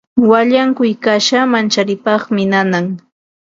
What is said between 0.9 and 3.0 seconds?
kasha mancharipaqmi nanan.